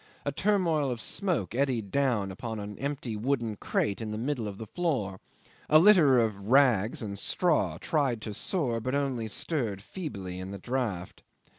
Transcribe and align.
A 0.25 0.31
turmoil 0.31 0.89
of 0.89 0.99
smoke 0.99 1.53
eddied 1.53 1.91
down 1.91 2.31
upon 2.31 2.59
an 2.59 2.75
empty 2.79 3.15
wooden 3.15 3.55
crate 3.55 4.01
in 4.01 4.09
the 4.09 4.17
middle 4.17 4.47
of 4.47 4.57
the 4.57 4.65
floor, 4.65 5.19
a 5.69 5.77
litter 5.77 6.17
of 6.17 6.47
rags 6.47 7.03
and 7.03 7.19
straw 7.19 7.77
tried 7.79 8.19
to 8.23 8.33
soar, 8.33 8.79
but 8.81 8.95
only 8.95 9.27
stirred 9.27 9.79
feebly 9.83 10.39
in 10.39 10.49
the 10.49 10.57
draught. 10.57 11.21